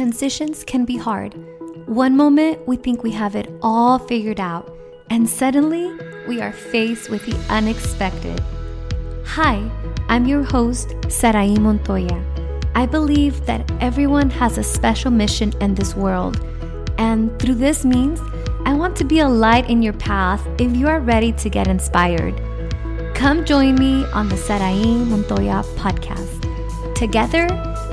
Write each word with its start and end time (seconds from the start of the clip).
transitions 0.00 0.64
can 0.64 0.86
be 0.86 0.96
hard. 0.96 1.34
One 1.86 2.16
moment 2.16 2.66
we 2.66 2.76
think 2.78 3.02
we 3.02 3.10
have 3.10 3.36
it 3.36 3.52
all 3.60 3.98
figured 3.98 4.40
out, 4.40 4.74
and 5.10 5.28
suddenly 5.28 5.92
we 6.26 6.40
are 6.40 6.54
faced 6.54 7.10
with 7.10 7.26
the 7.26 7.36
unexpected. 7.50 8.40
Hi, 9.26 9.60
I'm 10.08 10.24
your 10.24 10.42
host, 10.42 10.94
Sarai 11.10 11.54
Montoya. 11.58 12.24
I 12.74 12.86
believe 12.86 13.44
that 13.44 13.70
everyone 13.82 14.30
has 14.30 14.56
a 14.56 14.62
special 14.62 15.10
mission 15.10 15.52
in 15.60 15.74
this 15.74 15.94
world, 15.94 16.42
and 16.96 17.38
through 17.38 17.56
this 17.56 17.84
means, 17.84 18.20
I 18.64 18.72
want 18.72 18.96
to 18.96 19.04
be 19.04 19.18
a 19.18 19.28
light 19.28 19.68
in 19.68 19.82
your 19.82 19.98
path 20.08 20.40
if 20.58 20.74
you 20.74 20.88
are 20.88 21.00
ready 21.00 21.32
to 21.32 21.50
get 21.50 21.68
inspired. 21.68 22.40
Come 23.14 23.44
join 23.44 23.74
me 23.74 24.06
on 24.14 24.30
the 24.30 24.38
Sarai 24.38 25.04
Montoya 25.04 25.62
podcast. 25.76 26.40
Together, 26.94 27.46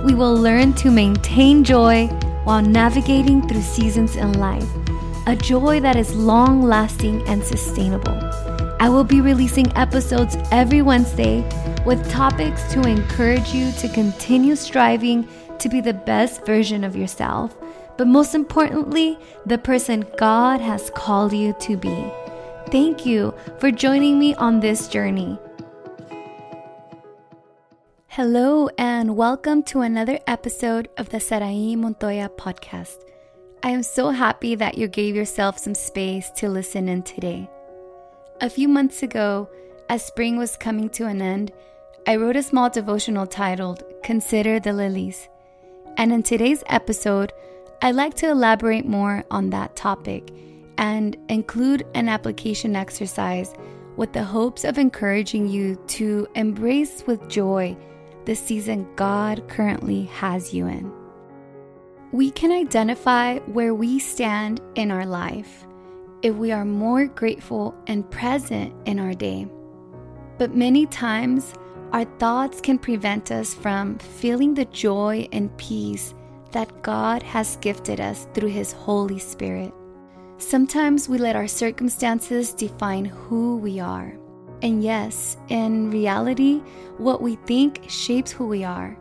we 0.04 0.14
will 0.14 0.36
learn 0.36 0.74
to 0.74 0.92
maintain 0.92 1.64
joy 1.64 2.08
while 2.44 2.62
navigating 2.62 3.48
through 3.48 3.62
seasons 3.62 4.16
in 4.16 4.34
life, 4.34 4.68
a 5.26 5.36
joy 5.36 5.80
that 5.80 5.96
is 5.96 6.16
long 6.16 6.62
lasting 6.62 7.28
and 7.28 7.44
sustainable. 7.44 8.18
I 8.80 8.90
will 8.90 9.04
be 9.04 9.22
releasing 9.22 9.76
episodes 9.76 10.38
every 10.52 10.82
Wednesday 10.82 11.42
with 11.86 12.10
topics 12.12 12.72
to 12.74 12.82
encourage 12.82 13.54
you 13.54 13.72
to 13.74 13.90
continue 13.90 14.56
striving 14.56 15.28
to 15.60 15.70
be 15.70 15.82
the 15.82 15.94
best 15.94 16.46
version 16.46 16.84
of 16.84 16.96
yourself, 16.96 17.56
but 17.98 18.08
most 18.08 18.36
importantly, 18.36 19.18
the 19.46 19.58
person 19.58 20.06
God 20.18 20.62
has 20.62 20.92
called 20.92 21.34
you 21.34 21.54
to 21.62 21.76
be. 21.76 22.12
Thank 22.70 23.06
you 23.06 23.34
for 23.60 23.72
joining 23.72 24.20
me 24.20 24.36
on 24.36 24.60
this 24.60 24.88
journey. 24.88 25.40
Hello, 28.18 28.68
and 28.80 29.16
welcome 29.16 29.62
to 29.62 29.82
another 29.82 30.18
episode 30.26 30.90
of 30.98 31.10
the 31.10 31.20
Sarai 31.20 31.76
Montoya 31.76 32.32
podcast. 32.36 32.98
I 33.62 33.70
am 33.70 33.84
so 33.84 34.10
happy 34.10 34.56
that 34.56 34.76
you 34.76 34.88
gave 34.88 35.16
yourself 35.16 35.60
some 35.60 35.76
space 35.76 36.32
to 36.32 36.50
listen 36.50 36.90
in 36.90 37.04
today. 37.04 37.48
A 38.42 38.50
few 38.50 38.68
months 38.68 39.04
ago, 39.04 39.48
as 39.88 40.04
spring 40.04 40.36
was 40.36 40.58
coming 40.58 40.90
to 40.98 41.06
an 41.06 41.22
end, 41.22 41.52
I 42.08 42.16
wrote 42.16 42.36
a 42.36 42.42
small 42.42 42.72
devotional 42.72 43.28
titled 43.28 43.84
Consider 44.02 44.60
the 44.60 44.74
Lilies. 44.74 45.30
And 45.98 46.12
in 46.12 46.24
today's 46.24 46.64
episode, 46.70 47.32
I'd 47.84 47.94
like 47.94 48.16
to 48.16 48.32
elaborate 48.32 48.88
more 48.88 49.26
on 49.30 49.52
that 49.52 49.76
topic 49.76 50.34
and 50.80 51.16
include 51.30 51.86
an 51.94 52.10
application 52.10 52.76
exercise 52.76 53.54
with 53.96 54.12
the 54.14 54.24
hopes 54.24 54.64
of 54.64 54.80
encouraging 54.80 55.48
you 55.48 55.76
to 55.90 56.28
embrace 56.34 57.04
with 57.06 57.30
joy 57.30 57.78
the 58.28 58.36
season 58.36 58.86
God 58.98 59.48
currently 59.48 60.04
has 60.04 60.54
you 60.54 60.68
in. 60.68 60.92
We 62.12 62.30
can 62.30 62.52
identify 62.52 63.40
where 63.40 63.74
we 63.74 64.00
stand 64.00 64.60
in 64.76 64.92
our 64.92 65.06
life 65.06 65.66
if 66.22 66.36
we 66.36 66.52
are 66.52 66.66
more 66.66 67.08
grateful 67.08 67.74
and 67.88 68.10
present 68.12 68.74
in 68.86 69.00
our 69.00 69.14
day. 69.14 69.48
But 70.38 70.54
many 70.54 70.88
times, 70.88 71.54
our 71.94 72.04
thoughts 72.20 72.60
can 72.60 72.78
prevent 72.78 73.32
us 73.32 73.54
from 73.54 73.98
feeling 73.98 74.54
the 74.54 74.66
joy 74.66 75.30
and 75.32 75.56
peace 75.58 76.14
that 76.52 76.82
God 76.82 77.24
has 77.24 77.56
gifted 77.62 78.02
us 78.02 78.28
through 78.34 78.50
His 78.50 78.74
Holy 78.74 79.20
Spirit. 79.20 79.74
Sometimes 80.38 81.08
we 81.08 81.18
let 81.18 81.38
our 81.38 81.48
circumstances 81.48 82.52
define 82.52 83.06
who 83.06 83.56
we 83.56 83.80
are. 83.80 84.18
And 84.62 84.84
yes, 84.84 85.38
in 85.50 85.92
reality, 85.92 86.62
what 86.98 87.22
we 87.22 87.36
think 87.46 87.86
shapes 87.88 88.32
who 88.32 88.48
we 88.48 88.64
are. 88.64 88.98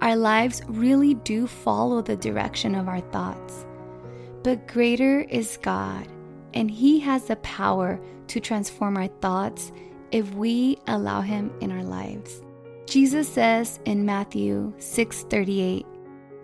Our 0.00 0.16
lives 0.16 0.62
really 0.66 1.14
do 1.14 1.46
follow 1.46 2.02
the 2.02 2.16
direction 2.16 2.74
of 2.74 2.88
our 2.88 3.00
thoughts. 3.00 3.66
But 4.42 4.66
greater 4.66 5.20
is 5.20 5.58
God, 5.62 6.08
and 6.54 6.70
He 6.70 6.98
has 7.00 7.24
the 7.24 7.36
power 7.36 8.00
to 8.28 8.40
transform 8.40 8.96
our 8.96 9.08
thoughts 9.20 9.72
if 10.10 10.32
we 10.34 10.78
allow 10.88 11.20
Him 11.20 11.52
in 11.60 11.70
our 11.70 11.84
lives. 11.84 12.42
Jesus 12.86 13.28
says 13.28 13.80
in 13.84 14.04
Matthew 14.04 14.72
6:38, 14.78 15.86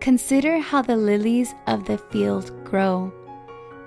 "Consider 0.00 0.58
how 0.58 0.82
the 0.82 0.96
lilies 0.96 1.54
of 1.66 1.84
the 1.84 1.98
field 1.98 2.52
grow. 2.64 3.12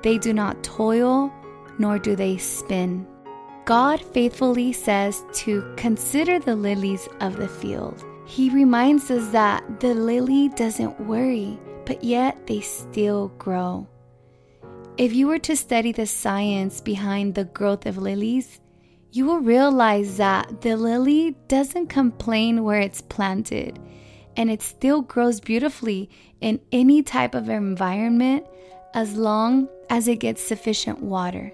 They 0.02 0.18
do 0.18 0.34
not 0.34 0.64
toil, 0.64 1.32
nor 1.80 1.98
do 1.98 2.16
they 2.16 2.38
spin." 2.38 3.08
God 3.66 4.02
faithfully 4.02 4.74
says 4.74 5.24
to 5.34 5.74
consider 5.78 6.40
the 6.40 6.56
lilies 6.56 7.08
of 7.20 7.38
the 7.38 7.48
field. 7.48 8.04
He 8.26 8.50
reminds 8.50 9.12
us 9.12 9.32
that 9.32 9.80
the 9.80 9.94
lily 9.94 10.50
doesn't 10.50 11.00
worry, 11.02 11.60
but 11.86 12.04
yet 12.04 12.48
they 12.48 12.62
still 12.62 13.30
grow. 13.38 13.88
If 14.98 15.14
you 15.14 15.28
were 15.28 15.40
to 15.40 15.56
study 15.56 15.92
the 15.92 16.06
science 16.06 16.82
behind 16.82 17.36
the 17.36 17.46
growth 17.46 17.86
of 17.86 17.98
lilies, 17.98 18.60
you 19.12 19.26
will 19.26 19.40
realize 19.40 20.18
that 20.18 20.62
the 20.62 20.76
lily 20.76 21.36
doesn't 21.48 21.88
complain 21.88 22.64
where 22.64 22.80
it's 22.80 23.02
planted, 23.02 23.80
and 24.38 24.50
it 24.50 24.62
still 24.62 25.02
grows 25.02 25.40
beautifully 25.40 26.10
in 26.40 26.60
any 26.72 27.04
type 27.04 27.36
of 27.36 27.50
environment 27.50 28.46
as 28.94 29.16
long 29.16 29.68
as 29.90 30.08
it 30.08 30.18
gets 30.18 30.42
sufficient 30.42 31.02
water. 31.02 31.54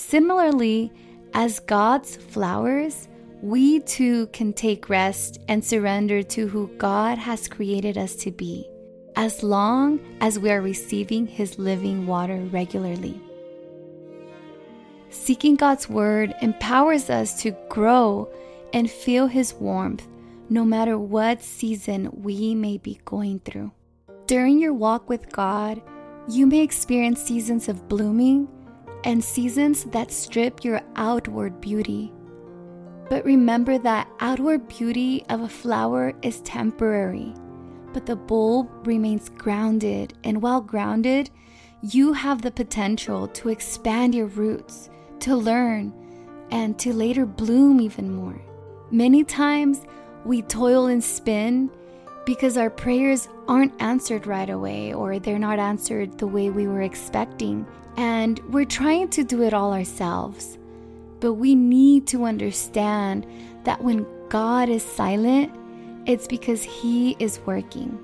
Similarly, 0.00 0.90
as 1.34 1.60
God's 1.60 2.16
flowers, 2.16 3.06
we 3.42 3.80
too 3.80 4.28
can 4.28 4.54
take 4.54 4.88
rest 4.88 5.38
and 5.46 5.62
surrender 5.62 6.22
to 6.22 6.48
who 6.48 6.68
God 6.78 7.18
has 7.18 7.46
created 7.46 7.98
us 7.98 8.16
to 8.16 8.32
be, 8.32 8.66
as 9.14 9.42
long 9.42 10.00
as 10.22 10.38
we 10.38 10.50
are 10.50 10.62
receiving 10.62 11.26
His 11.26 11.58
living 11.58 12.06
water 12.06 12.38
regularly. 12.50 13.20
Seeking 15.10 15.54
God's 15.54 15.86
Word 15.86 16.34
empowers 16.40 17.10
us 17.10 17.40
to 17.42 17.54
grow 17.68 18.28
and 18.72 18.90
feel 18.90 19.26
His 19.26 19.52
warmth 19.52 20.08
no 20.48 20.64
matter 20.64 20.98
what 20.98 21.42
season 21.42 22.08
we 22.10 22.54
may 22.54 22.78
be 22.78 22.98
going 23.04 23.38
through. 23.40 23.70
During 24.26 24.58
your 24.58 24.72
walk 24.72 25.10
with 25.10 25.30
God, 25.30 25.82
you 26.26 26.46
may 26.46 26.60
experience 26.60 27.20
seasons 27.22 27.68
of 27.68 27.86
blooming 27.86 28.48
and 29.04 29.22
seasons 29.22 29.84
that 29.84 30.10
strip 30.10 30.64
your 30.64 30.80
outward 30.96 31.60
beauty. 31.60 32.12
But 33.08 33.24
remember 33.24 33.78
that 33.78 34.08
outward 34.20 34.68
beauty 34.68 35.24
of 35.28 35.40
a 35.40 35.48
flower 35.48 36.12
is 36.22 36.40
temporary, 36.42 37.34
but 37.92 38.06
the 38.06 38.16
bulb 38.16 38.86
remains 38.86 39.28
grounded, 39.28 40.14
and 40.22 40.40
while 40.40 40.60
grounded, 40.60 41.30
you 41.82 42.12
have 42.12 42.42
the 42.42 42.50
potential 42.50 43.26
to 43.28 43.48
expand 43.48 44.14
your 44.14 44.26
roots, 44.26 44.90
to 45.20 45.34
learn, 45.34 45.92
and 46.50 46.78
to 46.78 46.92
later 46.92 47.26
bloom 47.26 47.80
even 47.80 48.14
more. 48.14 48.40
Many 48.90 49.24
times 49.24 49.82
we 50.24 50.42
toil 50.42 50.86
and 50.86 51.02
spin 51.02 51.70
because 52.24 52.56
our 52.56 52.70
prayers 52.70 53.28
aren't 53.48 53.80
answered 53.80 54.26
right 54.26 54.50
away 54.50 54.92
or 54.92 55.18
they're 55.18 55.38
not 55.38 55.58
answered 55.58 56.18
the 56.18 56.26
way 56.26 56.50
we 56.50 56.66
were 56.66 56.82
expecting. 56.82 57.66
And 57.96 58.38
we're 58.50 58.64
trying 58.64 59.08
to 59.10 59.24
do 59.24 59.42
it 59.42 59.54
all 59.54 59.72
ourselves. 59.72 60.58
But 61.20 61.34
we 61.34 61.54
need 61.54 62.06
to 62.08 62.24
understand 62.24 63.26
that 63.64 63.82
when 63.82 64.06
God 64.28 64.68
is 64.68 64.82
silent, 64.82 65.52
it's 66.06 66.26
because 66.26 66.62
He 66.62 67.16
is 67.18 67.40
working. 67.46 67.98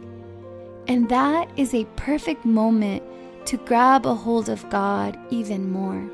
And 0.88 1.08
that 1.08 1.50
is 1.56 1.74
a 1.74 1.84
perfect 1.96 2.44
moment 2.44 3.02
to 3.46 3.56
grab 3.58 4.06
a 4.06 4.14
hold 4.14 4.48
of 4.48 4.68
God 4.70 5.18
even 5.30 5.70
more. 5.70 6.08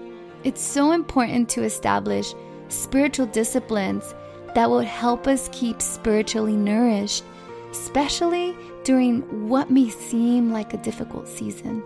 It's 0.44 0.62
so 0.62 0.92
important 0.92 1.48
to 1.50 1.62
establish 1.62 2.34
spiritual 2.68 3.26
disciplines 3.26 4.14
that 4.54 4.68
will 4.68 4.80
help 4.80 5.26
us 5.26 5.48
keep 5.52 5.80
spiritually 5.80 6.56
nourished, 6.56 7.24
especially 7.72 8.55
during 8.84 9.49
what 9.49 9.71
may 9.71 9.88
seem 9.88 10.53
like 10.53 10.74
a 10.74 10.84
difficult 10.84 11.27
season. 11.27 11.83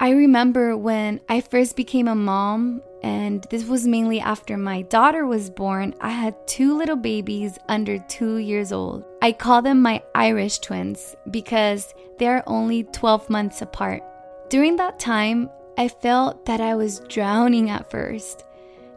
I 0.00 0.10
remember 0.10 0.76
when 0.76 1.20
I 1.28 1.40
first 1.40 1.76
became 1.76 2.08
a 2.08 2.14
mom, 2.14 2.82
and 3.02 3.46
this 3.50 3.64
was 3.64 3.86
mainly 3.86 4.20
after 4.20 4.56
my 4.56 4.82
daughter 4.82 5.26
was 5.26 5.50
born, 5.50 5.94
I 6.00 6.10
had 6.10 6.48
two 6.48 6.76
little 6.76 6.96
babies 6.96 7.58
under 7.68 7.98
two 7.98 8.38
years 8.38 8.72
old. 8.72 9.04
I 9.22 9.32
call 9.32 9.62
them 9.62 9.82
my 9.82 10.02
Irish 10.14 10.58
twins 10.58 11.14
because 11.30 11.94
they're 12.18 12.42
only 12.46 12.84
12 12.84 13.30
months 13.30 13.62
apart. 13.62 14.02
During 14.48 14.76
that 14.76 14.98
time, 14.98 15.50
I 15.76 15.88
felt 15.88 16.46
that 16.46 16.60
I 16.60 16.74
was 16.74 17.00
drowning 17.08 17.70
at 17.70 17.90
first. 17.90 18.44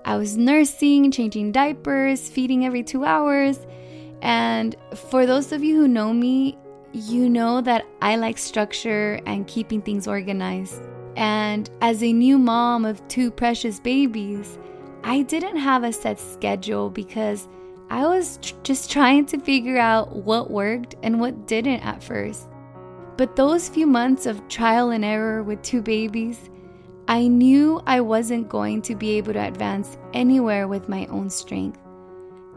I 0.05 0.15
was 0.15 0.37
nursing, 0.37 1.11
changing 1.11 1.51
diapers, 1.51 2.29
feeding 2.29 2.65
every 2.65 2.83
two 2.83 3.03
hours. 3.03 3.59
And 4.21 4.75
for 5.09 5.25
those 5.25 5.51
of 5.51 5.63
you 5.63 5.75
who 5.75 5.87
know 5.87 6.13
me, 6.13 6.57
you 6.93 7.29
know 7.29 7.61
that 7.61 7.85
I 8.01 8.15
like 8.15 8.37
structure 8.37 9.19
and 9.25 9.47
keeping 9.47 9.81
things 9.81 10.07
organized. 10.07 10.81
And 11.15 11.69
as 11.81 12.03
a 12.03 12.13
new 12.13 12.37
mom 12.37 12.85
of 12.85 13.05
two 13.07 13.31
precious 13.31 13.79
babies, 13.79 14.57
I 15.03 15.23
didn't 15.23 15.57
have 15.57 15.83
a 15.83 15.93
set 15.93 16.19
schedule 16.19 16.89
because 16.89 17.47
I 17.89 18.05
was 18.05 18.39
tr- 18.41 18.55
just 18.63 18.91
trying 18.91 19.25
to 19.27 19.39
figure 19.39 19.77
out 19.77 20.15
what 20.15 20.51
worked 20.51 20.95
and 21.03 21.19
what 21.19 21.47
didn't 21.47 21.81
at 21.81 22.03
first. 22.03 22.47
But 23.17 23.35
those 23.35 23.69
few 23.69 23.87
months 23.87 24.25
of 24.25 24.47
trial 24.47 24.91
and 24.91 25.03
error 25.03 25.41
with 25.41 25.61
two 25.63 25.81
babies, 25.81 26.49
I 27.07 27.27
knew 27.27 27.81
I 27.87 28.01
wasn't 28.01 28.49
going 28.49 28.81
to 28.83 28.95
be 28.95 29.17
able 29.17 29.33
to 29.33 29.47
advance 29.47 29.97
anywhere 30.13 30.67
with 30.67 30.89
my 30.89 31.05
own 31.07 31.29
strength. 31.29 31.79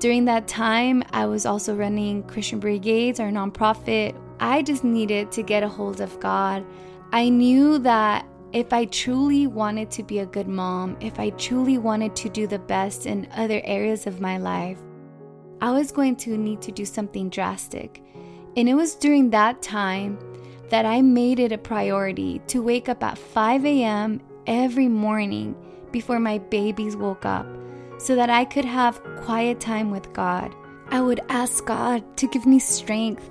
During 0.00 0.24
that 0.24 0.48
time, 0.48 1.02
I 1.12 1.26
was 1.26 1.44
also 1.44 1.76
running 1.76 2.22
Christian 2.22 2.58
Brigades, 2.58 3.20
our 3.20 3.30
nonprofit. 3.30 4.16
I 4.40 4.62
just 4.62 4.82
needed 4.82 5.30
to 5.32 5.42
get 5.42 5.62
a 5.62 5.68
hold 5.68 6.00
of 6.00 6.18
God. 6.20 6.64
I 7.12 7.28
knew 7.28 7.78
that 7.80 8.26
if 8.54 8.72
I 8.72 8.86
truly 8.86 9.46
wanted 9.46 9.90
to 9.90 10.02
be 10.02 10.20
a 10.20 10.26
good 10.26 10.48
mom, 10.48 10.96
if 11.00 11.20
I 11.20 11.28
truly 11.30 11.76
wanted 11.76 12.16
to 12.16 12.30
do 12.30 12.46
the 12.46 12.58
best 12.58 13.04
in 13.04 13.28
other 13.36 13.60
areas 13.62 14.06
of 14.06 14.22
my 14.22 14.38
life, 14.38 14.78
I 15.60 15.70
was 15.70 15.92
going 15.92 16.16
to 16.16 16.38
need 16.38 16.62
to 16.62 16.72
do 16.72 16.86
something 16.86 17.28
drastic. 17.28 18.02
And 18.56 18.70
it 18.70 18.74
was 18.74 18.94
during 18.94 19.28
that 19.30 19.60
time 19.60 20.18
that 20.70 20.86
I 20.86 21.02
made 21.02 21.40
it 21.40 21.52
a 21.52 21.58
priority 21.58 22.40
to 22.46 22.62
wake 22.62 22.88
up 22.88 23.04
at 23.04 23.18
5 23.18 23.66
a.m. 23.66 24.22
every 24.46 24.88
morning 24.88 25.54
before 25.92 26.18
my 26.18 26.38
babies 26.38 26.96
woke 26.96 27.26
up 27.26 27.46
so 28.00 28.16
that 28.16 28.30
I 28.30 28.44
could 28.46 28.64
have 28.64 29.02
quiet 29.22 29.60
time 29.60 29.90
with 29.90 30.12
God. 30.12 30.54
I 30.88 31.00
would 31.00 31.20
ask 31.28 31.64
God 31.66 32.16
to 32.16 32.26
give 32.26 32.46
me 32.46 32.58
strength 32.58 33.30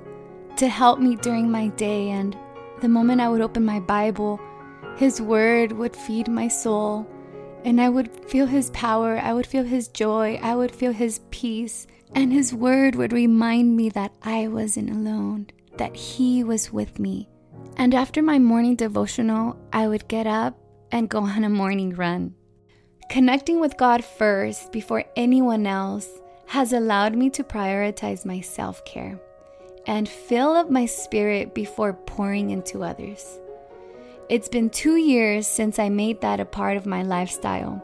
to 0.57 0.68
help 0.68 1.00
me 1.00 1.16
during 1.16 1.50
my 1.50 1.69
day, 1.69 2.10
and 2.10 2.38
the 2.81 2.88
moment 2.88 3.19
I 3.19 3.30
would 3.30 3.42
open 3.42 3.66
my 3.66 3.80
Bible, 3.80 4.39
His 4.95 5.21
Word 5.21 5.71
would 5.71 5.95
feed 5.95 6.27
my 6.27 6.48
soul, 6.48 7.07
and 7.66 7.81
I 7.81 7.89
would 7.89 8.10
feel 8.25 8.45
His 8.45 8.69
power, 8.71 9.18
I 9.18 9.33
would 9.33 9.48
feel 9.48 9.63
His 9.63 9.88
joy, 9.88 10.39
I 10.44 10.56
would 10.56 10.74
feel 10.74 10.94
His 10.94 11.19
peace, 11.31 11.88
and 12.13 12.31
His 12.31 12.54
Word 12.54 12.95
would 12.95 13.12
remind 13.12 13.75
me 13.75 13.89
that 13.89 14.13
I 14.22 14.48
wasn't 14.48 14.92
alone, 14.92 15.48
that 15.77 15.95
He 15.95 16.44
was 16.44 16.72
with 16.72 17.00
me. 17.00 17.27
And 17.77 17.95
after 17.95 18.22
my 18.22 18.38
morning 18.38 18.75
devotional, 18.75 19.57
I 19.74 19.88
would 19.88 20.07
get 20.07 20.27
up 20.27 20.57
and 20.92 21.10
go 21.10 21.19
on 21.19 21.44
a 21.44 21.50
morning 21.50 21.95
run. 21.95 22.36
Connecting 23.10 23.60
with 23.60 23.76
God 23.76 24.04
first 24.04 24.72
before 24.72 25.04
anyone 25.16 25.66
else 25.66 26.08
has 26.46 26.74
allowed 26.74 27.16
me 27.16 27.32
to 27.32 27.44
prioritize 27.44 28.24
my 28.24 28.40
self 28.40 28.86
care 28.86 29.20
and 29.88 30.08
fill 30.08 30.50
up 30.50 30.70
my 30.70 30.86
spirit 30.86 31.56
before 31.56 31.94
pouring 31.94 32.52
into 32.52 32.84
others. 32.84 33.40
It's 34.30 34.48
been 34.48 34.70
two 34.70 34.98
years 34.98 35.48
since 35.48 35.80
I 35.80 35.90
made 35.90 36.22
that 36.22 36.40
a 36.40 36.46
part 36.46 36.78
of 36.78 36.86
my 36.86 37.02
lifestyle, 37.02 37.84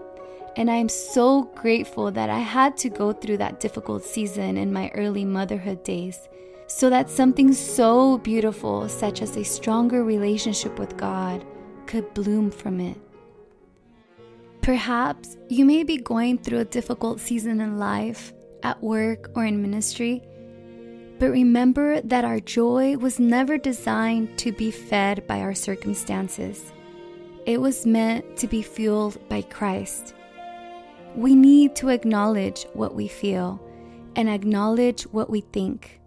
and 0.57 0.69
I 0.69 0.75
am 0.75 0.89
so 0.89 1.45
grateful 1.55 2.11
that 2.11 2.29
I 2.29 2.39
had 2.39 2.77
to 2.77 2.89
go 2.89 3.11
through 3.11 3.37
that 3.37 3.59
difficult 3.59 4.03
season 4.03 4.57
in 4.57 4.71
my 4.71 4.91
early 4.93 5.25
motherhood 5.25 5.83
days 5.83 6.29
so 6.67 6.87
that 6.91 7.09
something 7.09 7.51
so 7.51 8.19
beautiful, 8.19 8.87
such 8.87 9.23
as 9.23 9.35
a 9.37 9.43
stronger 9.43 10.03
relationship 10.03 10.77
with 10.77 10.95
God, 10.97 11.43
could 11.87 12.13
bloom 12.13 12.51
from 12.51 12.79
it. 12.79 12.97
Perhaps 14.65 15.37
you 15.47 15.63
may 15.63 15.83
be 15.83 15.97
going 15.97 16.39
through 16.39 16.57
a 16.57 16.65
difficult 16.65 17.19
season 17.19 17.61
in 17.61 17.77
life, 17.77 18.33
at 18.63 18.81
work, 18.81 19.29
or 19.35 19.45
in 19.45 19.61
ministry. 19.61 20.23
But 21.19 21.29
remember 21.29 22.01
that 22.01 22.25
our 22.25 22.39
joy 22.39 22.97
was 22.97 23.19
never 23.19 23.59
designed 23.59 24.39
to 24.39 24.51
be 24.51 24.71
fed 24.71 25.27
by 25.27 25.41
our 25.41 25.53
circumstances. 25.53 26.73
It 27.45 27.61
was 27.61 27.85
meant 27.85 28.37
to 28.37 28.47
be 28.47 28.63
fueled 28.63 29.19
by 29.29 29.43
Christ. 29.43 30.15
We 31.15 31.35
need 31.35 31.75
to 31.75 31.89
acknowledge 31.89 32.65
what 32.73 32.95
we 32.95 33.07
feel 33.07 33.61
and 34.15 34.27
acknowledge 34.27 35.03
what 35.03 35.29
we 35.29 35.41
think 35.41 36.01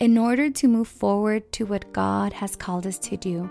in 0.00 0.18
order 0.18 0.50
to 0.50 0.68
move 0.68 0.88
forward 0.88 1.50
to 1.52 1.64
what 1.64 1.94
God 1.94 2.34
has 2.34 2.56
called 2.56 2.86
us 2.86 2.98
to 2.98 3.16
do. 3.16 3.48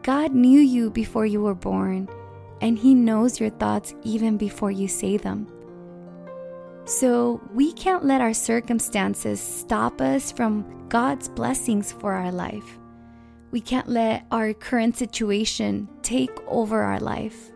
God 0.00 0.32
knew 0.32 0.60
you 0.60 0.88
before 0.88 1.26
you 1.26 1.42
were 1.42 1.54
born 1.54 2.08
and 2.60 2.78
He 2.78 2.94
knows 2.94 3.40
your 3.40 3.50
thoughts 3.50 3.94
even 4.02 4.36
before 4.36 4.70
you 4.70 4.88
say 4.88 5.16
them. 5.16 5.46
So 6.84 7.40
we 7.52 7.72
can't 7.72 8.04
let 8.04 8.20
our 8.20 8.34
circumstances 8.34 9.40
stop 9.40 10.00
us 10.00 10.30
from 10.30 10.86
God's 10.88 11.28
blessings 11.28 11.90
for 11.90 12.12
our 12.12 12.30
life. 12.30 12.78
We 13.50 13.60
can't 13.60 13.88
let 13.88 14.26
our 14.30 14.52
current 14.52 14.96
situation 14.96 15.88
take 16.02 16.30
over 16.46 16.82
our 16.82 17.00
life. 17.00 17.52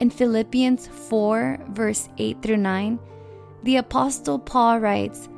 In 0.00 0.10
Philippians 0.10 0.86
4, 0.86 1.66
verse 1.70 2.08
8 2.18 2.42
through 2.42 2.58
9, 2.58 2.98
the 3.64 3.76
Apostle 3.76 4.38
Paul 4.38 4.78
writes, 4.78 5.28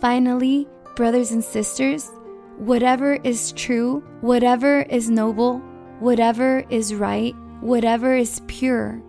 Finally, 0.00 0.68
brothers 0.96 1.32
and 1.32 1.42
sisters, 1.42 2.10
whatever 2.58 3.14
is 3.24 3.52
true, 3.52 4.00
whatever 4.20 4.82
is 4.82 5.10
noble, 5.10 5.58
whatever 5.98 6.64
is 6.68 6.94
right, 6.94 7.34
whatever 7.64 8.14
is 8.14 8.42
pure, 8.46 9.00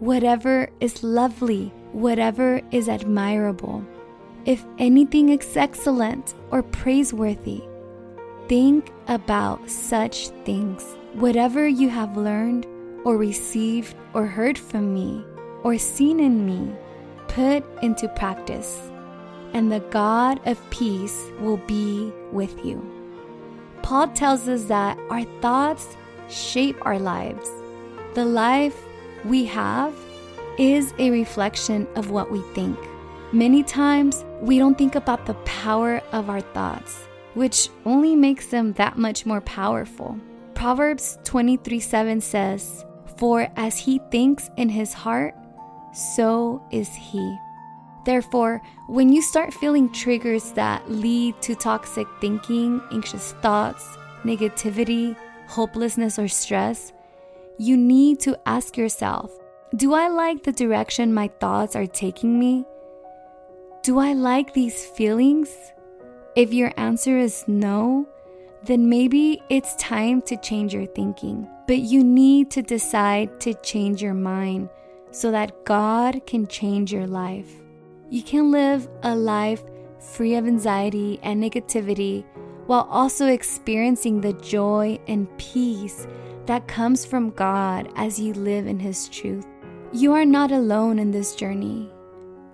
whatever 0.00 0.68
is 0.80 1.02
lovely, 1.02 1.72
whatever 1.92 2.60
is 2.70 2.90
admirable, 2.90 3.82
if 4.44 4.62
anything 4.78 5.30
is 5.30 5.56
excellent 5.56 6.34
or 6.50 6.62
praiseworthy, 6.62 7.62
think 8.48 8.92
about 9.08 9.70
such 9.70 10.28
things. 10.44 10.84
Whatever 11.14 11.66
you 11.66 11.88
have 11.88 12.18
learned 12.18 12.66
or 13.06 13.16
received 13.16 13.96
or 14.12 14.26
heard 14.26 14.58
from 14.58 14.92
me 14.92 15.24
or 15.62 15.78
seen 15.78 16.20
in 16.20 16.44
me, 16.44 16.70
put 17.28 17.64
into 17.82 18.08
practice, 18.10 18.78
and 19.54 19.72
the 19.72 19.80
God 19.88 20.38
of 20.46 20.60
peace 20.68 21.30
will 21.40 21.56
be 21.66 22.12
with 22.30 22.62
you. 22.62 22.84
Paul 23.80 24.08
tells 24.08 24.48
us 24.48 24.64
that 24.64 24.98
our 25.08 25.24
thoughts 25.40 25.96
shape 26.28 26.76
our 26.84 26.98
lives. 26.98 27.48
The 28.16 28.24
life 28.24 28.82
we 29.26 29.44
have 29.44 29.94
is 30.56 30.94
a 30.98 31.10
reflection 31.10 31.86
of 31.96 32.10
what 32.10 32.30
we 32.30 32.40
think. 32.54 32.78
Many 33.30 33.62
times, 33.62 34.24
we 34.40 34.56
don't 34.56 34.78
think 34.78 34.94
about 34.94 35.26
the 35.26 35.34
power 35.44 36.00
of 36.12 36.30
our 36.30 36.40
thoughts, 36.40 37.06
which 37.34 37.68
only 37.84 38.16
makes 38.16 38.46
them 38.46 38.72
that 38.78 38.96
much 38.96 39.26
more 39.26 39.42
powerful. 39.42 40.18
Proverbs 40.54 41.18
23 41.24 41.78
7 41.78 42.20
says, 42.22 42.86
For 43.18 43.48
as 43.54 43.78
he 43.78 44.00
thinks 44.10 44.48
in 44.56 44.70
his 44.70 44.94
heart, 44.94 45.34
so 45.92 46.62
is 46.70 46.88
he. 46.94 47.36
Therefore, 48.06 48.62
when 48.88 49.12
you 49.12 49.20
start 49.20 49.52
feeling 49.52 49.92
triggers 49.92 50.52
that 50.52 50.90
lead 50.90 51.34
to 51.42 51.54
toxic 51.54 52.06
thinking, 52.22 52.80
anxious 52.92 53.32
thoughts, 53.42 53.84
negativity, 54.24 55.14
hopelessness, 55.48 56.18
or 56.18 56.28
stress, 56.28 56.94
you 57.58 57.76
need 57.76 58.20
to 58.20 58.38
ask 58.46 58.76
yourself 58.76 59.32
Do 59.74 59.94
I 59.94 60.08
like 60.08 60.42
the 60.42 60.52
direction 60.52 61.14
my 61.14 61.28
thoughts 61.40 61.74
are 61.74 61.86
taking 61.86 62.38
me? 62.38 62.64
Do 63.82 63.98
I 63.98 64.12
like 64.12 64.52
these 64.52 64.84
feelings? 64.84 65.54
If 66.34 66.52
your 66.52 66.72
answer 66.76 67.18
is 67.18 67.44
no, 67.46 68.06
then 68.62 68.88
maybe 68.88 69.42
it's 69.48 69.74
time 69.76 70.20
to 70.22 70.36
change 70.36 70.74
your 70.74 70.86
thinking. 70.86 71.48
But 71.66 71.78
you 71.78 72.04
need 72.04 72.50
to 72.52 72.62
decide 72.62 73.40
to 73.40 73.54
change 73.54 74.02
your 74.02 74.14
mind 74.14 74.68
so 75.10 75.30
that 75.30 75.64
God 75.64 76.26
can 76.26 76.46
change 76.46 76.92
your 76.92 77.06
life. 77.06 77.48
You 78.10 78.22
can 78.22 78.50
live 78.50 78.88
a 79.02 79.14
life 79.14 79.64
free 79.98 80.34
of 80.34 80.46
anxiety 80.46 81.18
and 81.22 81.42
negativity 81.42 82.24
while 82.66 82.86
also 82.90 83.26
experiencing 83.26 84.20
the 84.20 84.32
joy 84.34 84.98
and 85.08 85.26
peace 85.38 86.06
that 86.46 86.68
comes 86.68 87.04
from 87.04 87.30
God 87.30 87.88
as 87.96 88.20
you 88.20 88.32
live 88.34 88.66
in 88.66 88.78
His 88.78 89.08
truth. 89.08 89.46
You 89.92 90.12
are 90.12 90.24
not 90.24 90.52
alone 90.52 90.98
in 90.98 91.10
this 91.10 91.34
journey. 91.34 91.90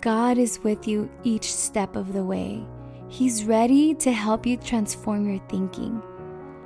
God 0.01 0.37
is 0.37 0.63
with 0.63 0.87
you 0.87 1.09
each 1.23 1.53
step 1.53 1.95
of 1.95 2.13
the 2.13 2.23
way. 2.23 2.65
He's 3.07 3.45
ready 3.45 3.93
to 3.95 4.11
help 4.11 4.45
you 4.45 4.57
transform 4.57 5.29
your 5.29 5.41
thinking. 5.47 6.01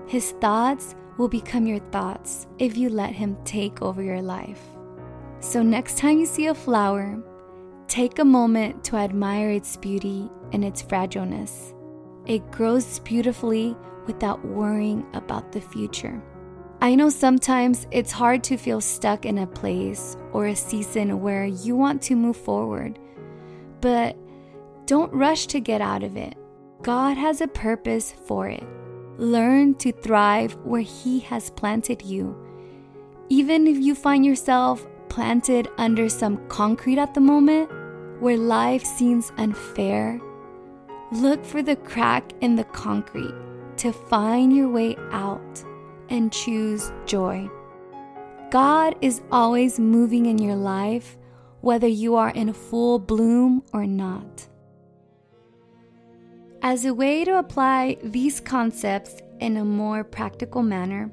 His 0.07 0.31
thoughts 0.39 0.95
will 1.17 1.27
become 1.27 1.67
your 1.67 1.79
thoughts 1.91 2.47
if 2.59 2.77
you 2.77 2.89
let 2.89 3.11
Him 3.11 3.37
take 3.43 3.81
over 3.81 4.01
your 4.01 4.21
life. 4.21 4.61
So, 5.39 5.61
next 5.61 5.97
time 5.97 6.19
you 6.19 6.25
see 6.25 6.47
a 6.47 6.55
flower, 6.55 7.21
take 7.87 8.19
a 8.19 8.25
moment 8.25 8.83
to 8.85 8.95
admire 8.95 9.51
its 9.51 9.77
beauty 9.77 10.29
and 10.51 10.63
its 10.63 10.81
fragileness. 10.81 11.73
It 12.25 12.49
grows 12.51 12.99
beautifully 12.99 13.75
without 14.05 14.43
worrying 14.45 15.05
about 15.13 15.51
the 15.51 15.61
future. 15.61 16.21
I 16.79 16.93
know 16.93 17.09
sometimes 17.09 17.87
it's 17.89 18.11
hard 18.11 18.43
to 18.45 18.57
feel 18.57 18.81
stuck 18.81 19.25
in 19.25 19.39
a 19.39 19.47
place 19.47 20.15
or 20.31 20.45
a 20.45 20.55
season 20.55 21.21
where 21.21 21.45
you 21.45 21.75
want 21.75 22.03
to 22.03 22.15
move 22.15 22.37
forward, 22.37 22.99
but 23.81 24.15
don't 24.85 25.11
rush 25.11 25.47
to 25.47 25.59
get 25.59 25.81
out 25.81 26.03
of 26.03 26.15
it. 26.15 26.35
God 26.83 27.17
has 27.17 27.41
a 27.41 27.47
purpose 27.47 28.13
for 28.27 28.47
it. 28.47 28.63
Learn 29.17 29.73
to 29.75 29.91
thrive 29.91 30.55
where 30.63 30.81
He 30.81 31.19
has 31.21 31.49
planted 31.49 32.03
you. 32.03 32.37
Even 33.29 33.65
if 33.65 33.77
you 33.77 33.95
find 33.95 34.23
yourself 34.23 34.85
planted 35.09 35.67
under 35.79 36.07
some 36.07 36.47
concrete 36.47 36.99
at 36.99 37.15
the 37.15 37.19
moment, 37.19 37.71
where 38.21 38.37
life 38.37 38.85
seems 38.85 39.31
unfair, 39.37 40.21
look 41.11 41.43
for 41.43 41.63
the 41.63 41.75
crack 41.75 42.33
in 42.41 42.55
the 42.55 42.65
concrete 42.65 43.33
to 43.77 43.91
find 43.91 44.55
your 44.55 44.69
way 44.69 44.95
out 45.11 45.63
and 46.09 46.31
choose 46.31 46.91
joy. 47.05 47.49
God 48.49 48.95
is 49.01 49.21
always 49.31 49.79
moving 49.79 50.25
in 50.25 50.37
your 50.37 50.55
life, 50.55 51.17
whether 51.61 51.87
you 51.87 52.15
are 52.15 52.29
in 52.29 52.53
full 52.53 52.97
bloom 52.97 53.63
or 53.73 53.85
not. 53.85 54.47
As 56.61 56.85
a 56.85 56.93
way 56.93 57.23
to 57.25 57.37
apply 57.37 57.97
these 58.03 58.39
concepts 58.39 59.21
in 59.39 59.57
a 59.57 59.65
more 59.65 60.03
practical 60.03 60.63
manner, 60.63 61.11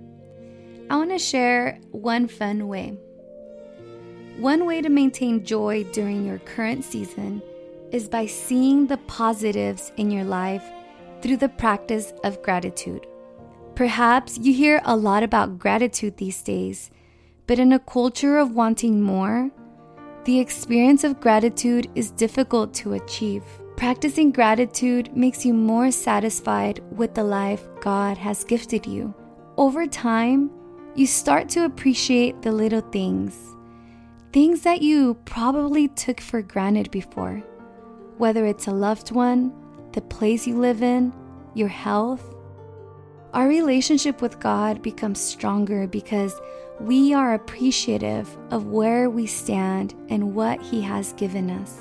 I 0.91 0.97
want 0.97 1.11
to 1.11 1.19
share 1.19 1.81
one 1.91 2.29
fun 2.29 2.69
way. 2.69 2.97
One 4.39 4.67
way 4.67 4.81
to 4.81 4.89
maintain 4.89 5.45
joy 5.45 5.85
during 5.93 6.25
your 6.25 6.39
current 6.39 6.85
season 6.85 7.43
is 7.93 8.09
by 8.09 8.27
seeing 8.27 8.87
the 8.87 8.97
positives 8.97 9.93
in 9.97 10.11
your 10.11 10.25
life 10.25 10.65
through 11.23 11.37
the 11.37 11.49
practice 11.49 12.13
of 12.25 12.43
gratitude. 12.43 13.07
Perhaps 13.75 14.39
you 14.39 14.53
hear 14.53 14.81
a 14.85 14.97
lot 14.97 15.23
about 15.23 15.59
gratitude 15.59 16.17
these 16.17 16.43
days, 16.43 16.91
but 17.47 17.59
in 17.59 17.73
a 17.73 17.79
culture 17.79 18.39
of 18.39 18.55
wanting 18.55 19.01
more, 19.01 19.51
the 20.25 20.39
experience 20.39 21.05
of 21.05 21.21
gratitude 21.21 21.91
is 21.95 22.11
difficult 22.11 22.73
to 22.75 22.95
achieve. 22.95 23.43
Practicing 23.77 24.31
gratitude 24.31 25.17
makes 25.17 25.45
you 25.45 25.53
more 25.53 25.91
satisfied 25.91 26.81
with 26.93 27.15
the 27.15 27.25
life 27.25 27.67
God 27.81 28.17
has 28.17 28.45
gifted 28.45 28.87
you. 28.87 29.13
Over 29.57 29.87
time, 29.87 30.51
you 30.95 31.07
start 31.07 31.49
to 31.51 31.65
appreciate 31.65 32.41
the 32.43 32.53
little 32.53 32.81
things, 32.81 33.37
things 34.33 34.63
that 34.63 34.81
you 34.83 35.15
probably 35.25 35.89
took 35.89 36.21
for 36.21 36.41
granted 36.43 36.91
before 36.91 37.45
whether 38.19 38.47
it's 38.47 38.69
a 38.69 38.73
loved 38.73 39.11
one, 39.11 39.53
the 39.93 40.01
place 40.01 40.47
you 40.47 40.59
live 40.59 40.83
in, 40.83 41.13
your 41.55 41.69
health. 41.69 42.34
Our 43.35 43.49
relationship 43.49 44.23
with 44.23 44.39
God 44.39 44.81
becomes 44.81 45.21
stronger 45.21 45.89
because 45.89 46.41
we 46.79 47.13
are 47.13 47.35
appreciative 47.35 48.29
of 48.53 48.67
where 48.67 49.11
we 49.11 49.27
stand 49.27 49.93
and 50.09 50.37
what 50.37 50.63
He 50.63 50.81
has 50.83 51.15
given 51.15 51.51
us. 51.51 51.81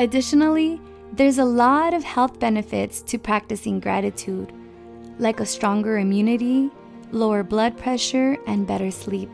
Additionally, 0.00 0.80
there's 1.12 1.38
a 1.38 1.44
lot 1.44 1.94
of 1.94 2.02
health 2.02 2.40
benefits 2.40 3.02
to 3.02 3.18
practicing 3.18 3.78
gratitude, 3.78 4.52
like 5.20 5.38
a 5.38 5.46
stronger 5.46 5.98
immunity, 5.98 6.72
lower 7.12 7.44
blood 7.44 7.78
pressure, 7.78 8.36
and 8.48 8.66
better 8.66 8.90
sleep. 8.90 9.30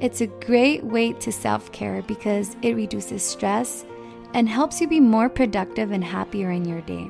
It's 0.00 0.22
a 0.22 0.26
great 0.26 0.82
way 0.82 1.12
to 1.12 1.30
self 1.30 1.70
care 1.70 2.02
because 2.02 2.56
it 2.62 2.74
reduces 2.74 3.22
stress 3.22 3.86
and 4.34 4.48
helps 4.48 4.80
you 4.80 4.88
be 4.88 4.98
more 4.98 5.28
productive 5.28 5.92
and 5.92 6.02
happier 6.02 6.50
in 6.50 6.64
your 6.64 6.80
day. 6.80 7.04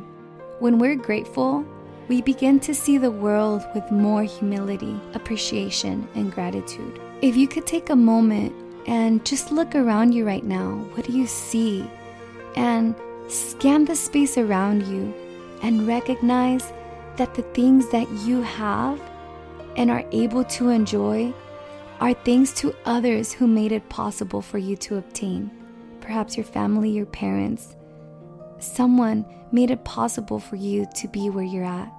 When 0.58 0.78
we're 0.78 0.96
grateful, 0.96 1.64
we 2.08 2.22
begin 2.22 2.60
to 2.60 2.74
see 2.74 2.98
the 2.98 3.10
world 3.10 3.66
with 3.74 3.90
more 3.90 4.22
humility, 4.22 4.98
appreciation, 5.14 6.08
and 6.14 6.32
gratitude. 6.32 7.00
If 7.22 7.36
you 7.36 7.48
could 7.48 7.66
take 7.66 7.90
a 7.90 7.96
moment 7.96 8.54
and 8.86 9.24
just 9.24 9.50
look 9.50 9.74
around 9.74 10.12
you 10.12 10.24
right 10.24 10.44
now, 10.44 10.86
what 10.94 11.06
do 11.06 11.12
you 11.12 11.26
see? 11.26 11.88
And 12.54 12.94
scan 13.28 13.84
the 13.84 13.96
space 13.96 14.38
around 14.38 14.86
you 14.86 15.12
and 15.62 15.86
recognize 15.86 16.72
that 17.16 17.34
the 17.34 17.42
things 17.42 17.90
that 17.90 18.08
you 18.24 18.42
have 18.42 19.00
and 19.76 19.90
are 19.90 20.04
able 20.12 20.44
to 20.44 20.68
enjoy 20.68 21.34
are 22.00 22.14
things 22.14 22.52
to 22.52 22.74
others 22.84 23.32
who 23.32 23.46
made 23.46 23.72
it 23.72 23.88
possible 23.88 24.42
for 24.42 24.58
you 24.58 24.76
to 24.76 24.96
obtain 24.96 25.50
perhaps 26.00 26.36
your 26.36 26.44
family, 26.44 26.90
your 26.90 27.06
parents, 27.06 27.75
someone 28.58 29.24
made 29.52 29.70
it 29.70 29.84
possible 29.84 30.38
for 30.38 30.56
you 30.56 30.86
to 30.94 31.08
be 31.08 31.30
where 31.30 31.44
you're 31.44 31.64
at. 31.64 31.92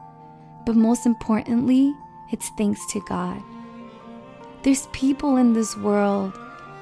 But 0.66 0.76
most 0.76 1.06
importantly, 1.06 1.94
it's 2.32 2.50
thanks 2.58 2.82
to 2.92 3.02
God. 3.08 3.42
There's 4.64 4.88
people 4.88 5.38
in 5.38 5.54
this 5.54 5.78
world 5.78 6.38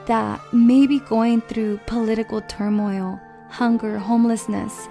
that 0.07 0.41
may 0.53 0.87
be 0.87 0.99
going 0.99 1.41
through 1.41 1.79
political 1.85 2.41
turmoil, 2.41 3.19
hunger, 3.49 3.97
homelessness, 3.99 4.87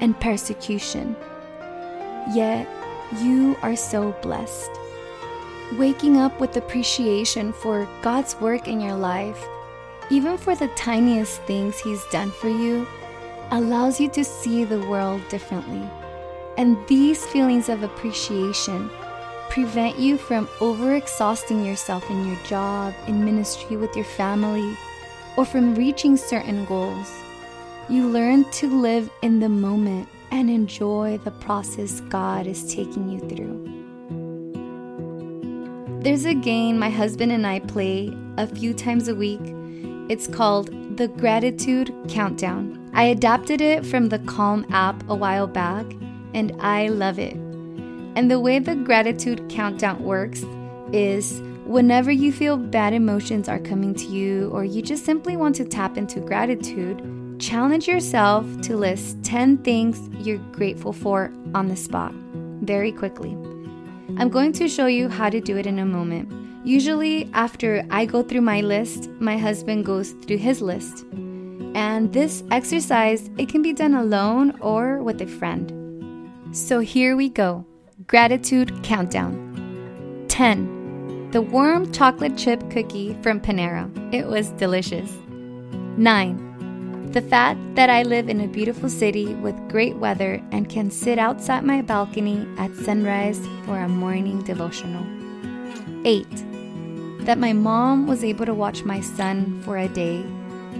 and 0.00 0.18
persecution. 0.20 1.16
Yet, 2.34 2.68
you 3.20 3.56
are 3.62 3.76
so 3.76 4.12
blessed. 4.22 4.70
Waking 5.78 6.16
up 6.16 6.40
with 6.40 6.56
appreciation 6.56 7.52
for 7.52 7.88
God's 8.02 8.38
work 8.40 8.68
in 8.68 8.80
your 8.80 8.96
life 8.96 9.42
even 10.10 10.38
for 10.38 10.54
the 10.54 10.68
tiniest 10.68 11.42
things 11.42 11.78
He's 11.78 12.04
done 12.06 12.30
for 12.30 12.48
you, 12.48 12.86
allows 13.50 14.00
you 14.00 14.08
to 14.10 14.24
see 14.24 14.64
the 14.64 14.80
world 14.80 15.22
differently. 15.28 15.88
And 16.56 16.76
these 16.88 17.24
feelings 17.26 17.68
of 17.68 17.82
appreciation 17.82 18.90
prevent 19.50 19.98
you 19.98 20.18
from 20.18 20.46
overexhausting 20.58 21.64
yourself 21.64 22.08
in 22.10 22.26
your 22.26 22.36
job, 22.44 22.94
in 23.06 23.24
ministry, 23.24 23.76
with 23.76 23.94
your 23.96 24.04
family, 24.04 24.76
or 25.36 25.44
from 25.44 25.74
reaching 25.74 26.16
certain 26.16 26.64
goals. 26.64 27.10
You 27.88 28.08
learn 28.08 28.44
to 28.52 28.68
live 28.68 29.10
in 29.22 29.40
the 29.40 29.48
moment 29.48 30.08
and 30.30 30.50
enjoy 30.50 31.18
the 31.24 31.30
process 31.30 32.00
God 32.00 32.46
is 32.46 32.74
taking 32.74 33.08
you 33.08 33.20
through. 33.20 33.64
There's 36.02 36.26
a 36.26 36.34
game 36.34 36.78
my 36.78 36.90
husband 36.90 37.32
and 37.32 37.46
I 37.46 37.60
play 37.60 38.14
a 38.36 38.46
few 38.46 38.74
times 38.74 39.08
a 39.08 39.14
week 39.14 39.40
it's 40.08 40.26
called 40.26 40.96
the 40.96 41.08
Gratitude 41.08 41.94
Countdown. 42.08 42.77
I 42.98 43.04
adapted 43.04 43.60
it 43.60 43.86
from 43.86 44.08
the 44.08 44.18
Calm 44.18 44.66
app 44.70 45.08
a 45.08 45.14
while 45.14 45.46
back, 45.46 45.86
and 46.34 46.50
I 46.58 46.88
love 46.88 47.20
it. 47.20 47.34
And 47.34 48.28
the 48.28 48.40
way 48.40 48.58
the 48.58 48.74
Gratitude 48.74 49.48
Countdown 49.48 50.02
works 50.02 50.44
is 50.92 51.40
whenever 51.64 52.10
you 52.10 52.32
feel 52.32 52.56
bad 52.56 52.94
emotions 52.94 53.48
are 53.48 53.60
coming 53.60 53.94
to 53.94 54.06
you, 54.06 54.48
or 54.48 54.64
you 54.64 54.82
just 54.82 55.04
simply 55.04 55.36
want 55.36 55.54
to 55.54 55.64
tap 55.64 55.96
into 55.96 56.18
gratitude, 56.18 57.38
challenge 57.38 57.86
yourself 57.86 58.44
to 58.62 58.76
list 58.76 59.22
10 59.22 59.58
things 59.58 60.10
you're 60.26 60.44
grateful 60.50 60.92
for 60.92 61.32
on 61.54 61.68
the 61.68 61.76
spot 61.76 62.12
very 62.62 62.90
quickly. 62.90 63.30
I'm 64.16 64.28
going 64.28 64.50
to 64.54 64.66
show 64.66 64.86
you 64.86 65.08
how 65.08 65.30
to 65.30 65.40
do 65.40 65.56
it 65.56 65.68
in 65.68 65.78
a 65.78 65.86
moment. 65.86 66.32
Usually, 66.66 67.30
after 67.32 67.86
I 67.92 68.06
go 68.06 68.24
through 68.24 68.40
my 68.40 68.60
list, 68.60 69.08
my 69.20 69.38
husband 69.38 69.86
goes 69.86 70.10
through 70.10 70.38
his 70.38 70.60
list. 70.60 71.04
And 71.78 72.12
this 72.12 72.42
exercise, 72.50 73.30
it 73.38 73.48
can 73.48 73.62
be 73.62 73.72
done 73.72 73.94
alone 73.94 74.58
or 74.60 75.00
with 75.00 75.22
a 75.22 75.28
friend. 75.28 75.70
So 76.50 76.80
here 76.80 77.14
we 77.14 77.28
go. 77.28 77.64
Gratitude 78.08 78.82
countdown. 78.82 80.26
10. 80.26 81.30
The 81.30 81.40
warm 81.40 81.92
chocolate 81.92 82.36
chip 82.36 82.68
cookie 82.68 83.16
from 83.22 83.40
Panera. 83.40 83.86
It 84.12 84.26
was 84.26 84.50
delicious. 84.62 85.12
9. 85.96 87.10
The 87.12 87.22
fact 87.22 87.60
that 87.76 87.90
I 87.90 88.02
live 88.02 88.28
in 88.28 88.40
a 88.40 88.48
beautiful 88.48 88.88
city 88.88 89.36
with 89.36 89.68
great 89.68 89.94
weather 89.94 90.42
and 90.50 90.68
can 90.68 90.90
sit 90.90 91.16
outside 91.16 91.62
my 91.62 91.80
balcony 91.82 92.44
at 92.58 92.74
sunrise 92.74 93.38
for 93.64 93.78
a 93.78 93.88
morning 93.88 94.42
devotional. 94.42 95.06
8 96.04 96.26
that 97.28 97.36
my 97.36 97.52
mom 97.52 98.06
was 98.06 98.24
able 98.24 98.46
to 98.46 98.54
watch 98.54 98.84
my 98.84 99.02
son 99.02 99.60
for 99.60 99.76
a 99.76 99.86
day, 99.86 100.24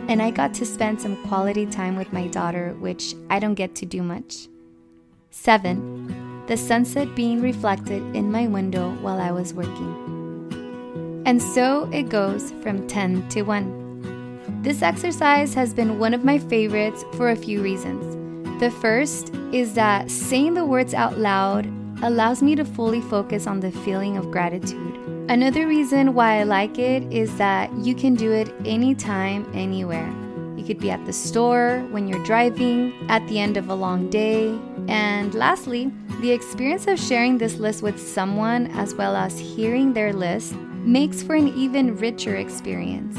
and 0.09 0.23
I 0.23 0.31
got 0.31 0.55
to 0.55 0.67
spend 0.67 1.01
some 1.01 1.23
quality 1.27 1.67
time 1.67 1.97
with 1.97 2.13
my 2.13 2.27
daughter, 2.29 2.75
which 2.81 3.15
I 3.29 3.39
don't 3.39 3.55
get 3.55 3.75
to 3.77 3.87
do 3.87 4.03
much. 4.03 4.49
7. 5.31 6.45
The 6.47 6.57
sunset 6.57 7.15
being 7.15 7.43
reflected 7.43 8.03
in 8.17 8.33
my 8.33 8.47
window 8.47 8.91
while 9.03 9.21
I 9.21 9.31
was 9.31 9.53
working. 9.53 11.23
And 11.27 11.43
so 11.43 11.89
it 11.93 12.09
goes 12.09 12.53
from 12.63 12.89
10 12.89 13.29
to 13.29 13.43
1. 13.43 14.63
This 14.63 14.81
exercise 14.81 15.53
has 15.53 15.75
been 15.75 15.99
one 15.99 16.15
of 16.15 16.25
my 16.25 16.39
favorites 16.39 17.05
for 17.15 17.31
a 17.31 17.37
few 17.37 17.63
reasons. 17.63 18.17
The 18.61 18.71
first 18.71 19.35
is 19.53 19.75
that 19.75 20.11
saying 20.11 20.55
the 20.55 20.65
words 20.65 20.95
out 20.95 21.19
loud 21.19 21.67
allows 22.03 22.43
me 22.43 22.57
to 22.57 22.65
fully 22.65 23.03
focus 23.03 23.47
on 23.47 23.61
the 23.61 23.71
feeling 23.71 24.17
of 24.17 24.31
gratitude. 24.31 24.88
Another 25.29 25.67
reason 25.67 26.15
why 26.15 26.41
I 26.41 26.45
like 26.45 26.79
it 26.79 27.03
is 27.13 27.37
that 27.37 27.71
you 27.77 27.95
can 27.95 28.15
do 28.15 28.33
it 28.33 28.51
anytime, 28.65 29.47
anywhere. 29.53 30.11
You 30.57 30.65
could 30.65 30.79
be 30.79 30.91
at 30.91 31.05
the 31.05 31.13
store, 31.13 31.87
when 31.91 32.09
you're 32.09 32.25
driving, 32.25 32.95
at 33.11 33.29
the 33.29 33.39
end 33.39 33.59
of 33.59 33.69
a 33.69 33.75
long 33.75 34.09
day. 34.09 34.59
And 34.89 35.35
lastly, 35.35 35.93
the 36.23 36.31
experience 36.31 36.87
of 36.87 36.99
sharing 36.99 37.37
this 37.37 37.59
list 37.59 37.83
with 37.83 38.01
someone 38.01 38.69
as 38.69 38.95
well 38.95 39.15
as 39.15 39.39
hearing 39.39 39.93
their 39.93 40.15
list 40.15 40.55
makes 40.55 41.23
for 41.23 41.35
an 41.35 41.49
even 41.49 41.99
richer 41.99 42.37
experience. 42.37 43.19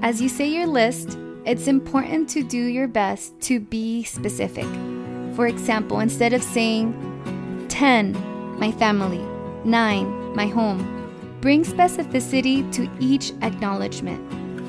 As 0.00 0.22
you 0.22 0.30
say 0.30 0.48
your 0.48 0.66
list, 0.66 1.18
it's 1.44 1.68
important 1.68 2.26
to 2.30 2.42
do 2.42 2.56
your 2.56 2.88
best 2.88 3.38
to 3.42 3.60
be 3.60 4.02
specific. 4.02 4.66
For 5.36 5.46
example, 5.46 6.00
instead 6.00 6.32
of 6.32 6.42
saying 6.42 7.66
10, 7.68 8.58
my 8.58 8.72
family, 8.72 9.22
9, 9.66 10.34
my 10.34 10.46
home, 10.46 11.03
Bring 11.44 11.62
specificity 11.62 12.72
to 12.72 12.88
each 12.98 13.32
acknowledgement. 13.42 14.18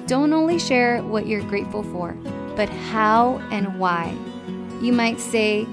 Don't 0.07 0.33
only 0.33 0.59
share 0.59 1.01
what 1.03 1.25
you're 1.25 1.41
grateful 1.43 1.83
for, 1.83 2.11
but 2.57 2.67
how 2.67 3.37
and 3.49 3.79
why. 3.79 4.13
You 4.81 4.91
might 4.91 5.21
say, 5.21 5.65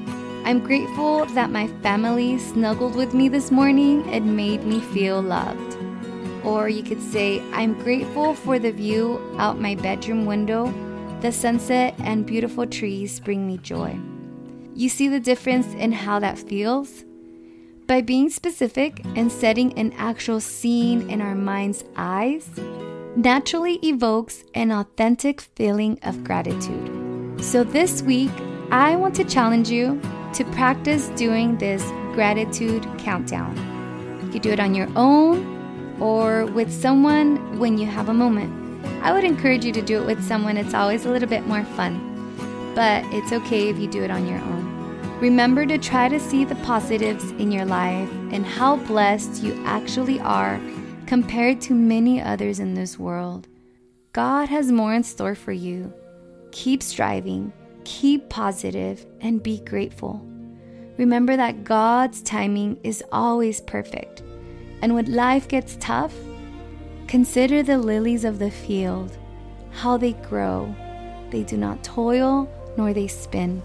I'm 0.44 0.61
grateful 0.61 1.25
that 1.35 1.50
my 1.50 1.66
family 1.82 2.38
snuggled 2.38 2.94
with 2.94 3.14
me 3.14 3.28
this 3.28 3.50
morning 3.50 4.09
and 4.14 4.37
made 4.37 4.62
me 4.62 4.78
feel 4.78 5.21
loved. 5.21 5.76
Or 6.44 6.68
you 6.68 6.85
could 6.85 7.02
say, 7.02 7.42
I'm 7.50 7.75
grateful 7.82 8.35
for 8.35 8.61
the 8.61 8.71
view 8.71 9.21
out 9.38 9.59
my 9.59 9.75
bedroom 9.75 10.25
window. 10.25 10.73
The 11.21 11.32
sunset 11.32 11.97
and 11.99 12.25
beautiful 12.25 12.64
trees 12.64 13.18
bring 13.18 13.44
me 13.44 13.59
joy. 13.59 13.99
You 14.76 14.88
see 14.88 15.09
the 15.09 15.18
difference 15.18 15.66
in 15.75 15.90
how 15.90 16.21
that 16.21 16.38
feels? 16.38 17.04
By 17.92 18.00
being 18.00 18.30
specific 18.30 19.04
and 19.16 19.30
setting 19.30 19.78
an 19.78 19.92
actual 19.99 20.40
scene 20.40 21.11
in 21.11 21.20
our 21.20 21.34
mind's 21.34 21.84
eyes, 21.94 22.49
naturally 23.16 23.75
evokes 23.84 24.44
an 24.54 24.72
authentic 24.72 25.42
feeling 25.42 25.99
of 26.02 26.25
gratitude. 26.25 27.44
So 27.44 27.64
this 27.64 28.00
week, 28.00 28.30
I 28.70 28.96
want 28.96 29.14
to 29.16 29.25
challenge 29.25 29.68
you 29.68 30.00
to 30.32 30.44
practice 30.52 31.08
doing 31.16 31.58
this 31.58 31.82
gratitude 32.14 32.87
countdown. 32.96 33.52
You 34.32 34.40
do 34.40 34.52
it 34.52 34.58
on 34.58 34.75
your 34.75 34.88
own 34.96 35.99
or 36.00 36.46
with 36.46 36.72
someone 36.72 37.58
when 37.58 37.76
you 37.76 37.84
have 37.84 38.08
a 38.08 38.14
moment. 38.14 38.87
I 39.02 39.12
would 39.12 39.25
encourage 39.25 39.66
you 39.66 39.72
to 39.72 39.82
do 39.82 40.00
it 40.00 40.06
with 40.06 40.26
someone, 40.26 40.56
it's 40.56 40.72
always 40.72 41.04
a 41.04 41.11
little 41.11 41.28
bit 41.28 41.46
more 41.46 41.64
fun. 41.76 41.92
But 42.75 43.04
it's 43.12 43.32
okay 43.32 43.68
if 43.68 43.78
you 43.78 43.87
do 43.87 44.02
it 44.02 44.11
on 44.11 44.26
your 44.26 44.38
own. 44.38 44.62
Remember 45.23 45.64
to 45.64 45.79
try 45.79 46.09
to 46.09 46.19
see 46.19 46.45
the 46.45 46.57
positives 46.57 47.31
in 47.38 47.52
your 47.52 47.64
life 47.64 48.11
and 48.33 48.45
how 48.45 48.75
blessed 48.75 49.41
you 49.41 49.55
actually 49.64 50.19
are 50.19 50.61
compared 51.07 51.61
to 51.61 51.75
many 51.75 52.21
others 52.21 52.59
in 52.59 52.75
this 52.75 52.99
world. 52.99 53.47
God 54.12 54.49
has 54.49 54.73
more 54.73 54.93
in 54.93 55.05
store 55.05 55.37
for 55.37 55.52
you. 55.52 55.93
Keep 56.50 56.83
striving, 56.83 57.52
keep 57.85 58.31
positive, 58.31 59.07
and 59.21 59.41
be 59.41 59.61
grateful. 59.61 60.26
Remember 60.99 61.37
that 61.37 61.62
God's 61.62 62.21
timing 62.23 62.81
is 62.83 63.05
always 63.12 63.61
perfect. 63.61 64.25
And 64.83 64.93
when 64.93 65.14
life 65.14 65.47
gets 65.47 65.76
tough, 65.79 66.17
consider 67.07 67.62
the 67.62 67.79
lilies 67.79 68.25
of 68.25 68.41
the 68.41 68.50
field, 68.50 69.17
how 69.71 69.97
they 69.99 70.14
grow. 70.14 70.75
They 71.31 71.45
do 71.45 71.57
not 71.57 71.85
toil 71.85 72.50
nor 72.76 72.93
they 72.93 73.07
spin. 73.07 73.62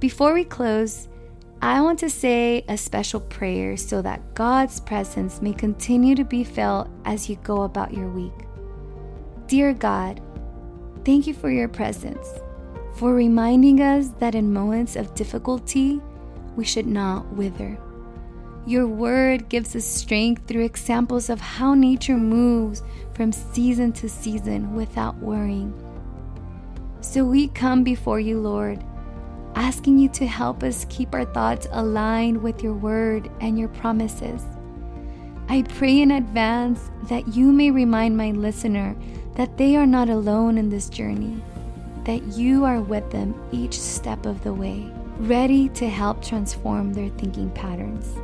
Before 0.00 0.32
we 0.32 0.44
close, 0.44 1.08
I 1.60 1.82
want 1.82 1.98
to 1.98 2.08
say 2.08 2.64
a 2.68 2.78
special 2.78 3.20
prayer 3.20 3.76
so 3.76 4.00
that 4.00 4.34
God's 4.34 4.80
presence 4.80 5.42
may 5.42 5.52
continue 5.52 6.14
to 6.14 6.24
be 6.24 6.42
felt 6.42 6.88
as 7.04 7.28
you 7.28 7.36
go 7.36 7.62
about 7.64 7.92
your 7.92 8.08
week. 8.08 8.32
Dear 9.46 9.74
God, 9.74 10.22
thank 11.04 11.26
you 11.26 11.34
for 11.34 11.50
your 11.50 11.68
presence, 11.68 12.26
for 12.96 13.12
reminding 13.12 13.82
us 13.82 14.08
that 14.20 14.34
in 14.34 14.54
moments 14.54 14.96
of 14.96 15.14
difficulty, 15.14 16.00
we 16.56 16.64
should 16.64 16.86
not 16.86 17.30
wither. 17.34 17.78
Your 18.66 18.86
word 18.86 19.50
gives 19.50 19.76
us 19.76 19.84
strength 19.84 20.48
through 20.48 20.64
examples 20.64 21.28
of 21.28 21.42
how 21.42 21.74
nature 21.74 22.16
moves 22.16 22.82
from 23.12 23.32
season 23.32 23.92
to 23.92 24.08
season 24.08 24.74
without 24.74 25.18
worrying. 25.18 25.74
So 27.02 27.22
we 27.22 27.48
come 27.48 27.84
before 27.84 28.20
you, 28.20 28.40
Lord 28.40 28.82
asking 29.60 29.98
you 29.98 30.08
to 30.08 30.26
help 30.26 30.62
us 30.62 30.86
keep 30.88 31.14
our 31.14 31.26
thoughts 31.26 31.66
aligned 31.72 32.42
with 32.42 32.62
your 32.62 32.72
word 32.72 33.30
and 33.42 33.58
your 33.58 33.68
promises. 33.68 34.42
I 35.50 35.64
pray 35.64 36.00
in 36.00 36.12
advance 36.12 36.90
that 37.10 37.28
you 37.28 37.52
may 37.52 37.70
remind 37.70 38.16
my 38.16 38.30
listener 38.30 38.96
that 39.34 39.58
they 39.58 39.76
are 39.76 39.84
not 39.84 40.08
alone 40.08 40.56
in 40.56 40.70
this 40.70 40.88
journey, 40.88 41.42
that 42.04 42.22
you 42.28 42.64
are 42.64 42.80
with 42.80 43.10
them 43.10 43.34
each 43.52 43.78
step 43.78 44.24
of 44.24 44.42
the 44.42 44.54
way, 44.54 44.90
ready 45.18 45.68
to 45.70 45.90
help 45.90 46.24
transform 46.24 46.94
their 46.94 47.10
thinking 47.10 47.50
patterns. 47.50 48.16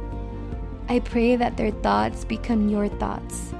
I 0.88 1.00
pray 1.00 1.36
that 1.36 1.58
their 1.58 1.70
thoughts 1.70 2.24
become 2.24 2.70
your 2.70 2.88
thoughts, 2.88 3.52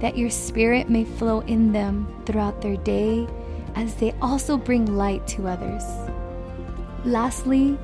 that 0.00 0.18
your 0.18 0.28
spirit 0.28 0.90
may 0.90 1.06
flow 1.06 1.40
in 1.40 1.72
them 1.72 2.14
throughout 2.26 2.60
their 2.60 2.76
day 2.76 3.26
as 3.74 3.94
they 3.94 4.12
also 4.20 4.58
bring 4.58 4.98
light 4.98 5.26
to 5.28 5.48
others. 5.48 6.11
Lastly, 7.04 7.78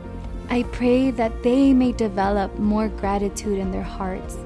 I 0.51 0.63
pray 0.73 1.11
that 1.11 1.43
they 1.43 1.73
may 1.73 1.93
develop 1.93 2.57
more 2.59 2.89
gratitude 2.89 3.59
in 3.59 3.71
their 3.71 3.83
hearts 3.83 4.37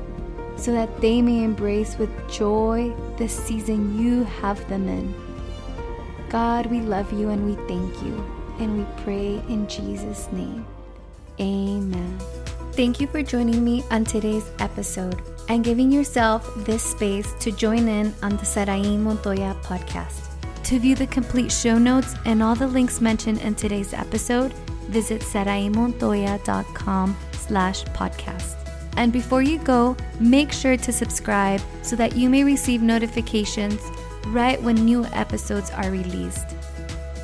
so 0.57 0.73
that 0.73 1.01
they 1.01 1.21
may 1.23 1.45
embrace 1.45 1.99
with 1.99 2.11
joy 2.31 2.95
the 3.19 3.29
season 3.29 3.99
you 3.99 4.25
have 4.25 4.67
them 4.69 4.89
in. 4.89 5.15
God, 6.29 6.67
we 6.67 6.81
love 6.81 7.13
you 7.13 7.29
and 7.29 7.45
we 7.45 7.55
thank 7.67 8.03
you, 8.03 8.25
and 8.59 8.79
we 8.79 9.03
pray 9.03 9.43
in 9.49 9.69
Jesus' 9.69 10.29
name. 10.33 10.65
Amen. 11.41 12.19
Thank 12.73 13.01
you 13.01 13.07
for 13.07 13.23
joining 13.23 13.63
me 13.63 13.85
on 13.91 14.05
today's 14.05 14.51
episode 14.59 15.21
and 15.49 15.63
giving 15.63 15.93
yourself 15.93 16.51
this 16.65 16.83
space 16.83 17.35
to 17.41 17.53
join 17.53 17.87
in 17.87 18.15
on 18.23 18.37
the 18.39 18.47
Sarai 18.47 18.97
Montoya 18.97 19.55
podcast. 19.63 20.29
To 20.65 20.79
view 20.79 20.95
the 20.95 21.07
complete 21.07 21.53
show 21.53 21.77
notes 21.77 22.15
and 22.25 22.43
all 22.43 22.55
the 22.55 22.67
links 22.67 23.01
mentioned 23.01 23.43
in 23.43 23.55
today's 23.55 23.93
episode, 23.93 24.55
visit 24.89 25.23
saraimontoya.com 25.23 27.17
slash 27.33 27.85
podcast. 27.85 28.57
And 28.97 29.13
before 29.13 29.43
you 29.43 29.59
go, 29.59 29.97
make 30.21 30.53
sure 30.53 30.77
to 30.77 30.93
subscribe 30.93 31.61
so 31.83 31.97
that 31.97 32.17
you 32.17 32.29
may 32.29 32.45
receive 32.45 32.83
notifications 32.83 33.81
right 34.29 34.63
when 34.63 34.77
new 34.77 35.05
episodes 35.07 35.71
are 35.71 35.91
released. 35.91 36.55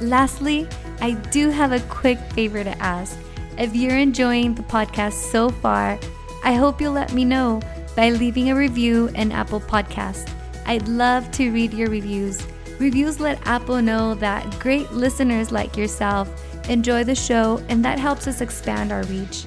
Lastly, 0.01 0.67
I 1.01 1.13
do 1.13 1.51
have 1.51 1.73
a 1.73 1.81
quick 1.81 2.19
favor 2.33 2.65
to 2.65 2.79
ask. 2.83 3.19
If 3.59 3.75
you're 3.75 3.99
enjoying 3.99 4.55
the 4.55 4.63
podcast 4.63 5.13
so 5.13 5.51
far, 5.51 5.99
I 6.45 6.55
hope 6.55 6.81
you'll 6.81 6.93
let 6.93 7.13
me 7.13 7.25
know 7.25 7.61
by 7.97 8.11
leaving 8.11 8.51
a 8.51 8.57
review 8.57 9.09
in 9.09 9.33
Apple 9.33 9.61
Podcast. 9.61 10.33
I'd 10.67 10.87
love 10.87 11.31
to 11.33 11.51
read 11.51 11.75
your 11.75 11.91
reviews 11.91 12.47
Reviews 12.79 13.19
let 13.19 13.45
Apple 13.45 13.83
know 13.83 14.15
that 14.15 14.59
great 14.61 14.93
listeners 14.93 15.51
like 15.51 15.77
yourself 15.77 16.48
enjoy 16.69 17.05
the 17.05 17.15
show, 17.15 17.63
and 17.69 17.85
that 17.85 17.99
helps 17.99 18.27
us 18.27 18.41
expand 18.41 18.93
our 18.93 19.03
reach. 19.05 19.47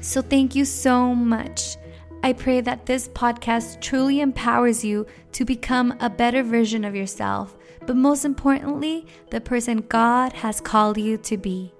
So, 0.00 0.22
thank 0.22 0.54
you 0.54 0.64
so 0.64 1.14
much. 1.14 1.76
I 2.22 2.32
pray 2.32 2.60
that 2.60 2.86
this 2.86 3.08
podcast 3.08 3.80
truly 3.80 4.20
empowers 4.20 4.84
you 4.84 5.06
to 5.32 5.44
become 5.44 5.94
a 6.00 6.10
better 6.10 6.42
version 6.42 6.84
of 6.84 6.94
yourself, 6.94 7.56
but 7.86 7.96
most 7.96 8.24
importantly, 8.24 9.06
the 9.30 9.40
person 9.40 9.84
God 9.88 10.32
has 10.34 10.60
called 10.60 10.98
you 10.98 11.16
to 11.18 11.36
be. 11.36 11.72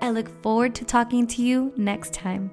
I 0.00 0.10
look 0.10 0.28
forward 0.42 0.74
to 0.76 0.84
talking 0.84 1.26
to 1.28 1.42
you 1.42 1.72
next 1.76 2.12
time. 2.12 2.50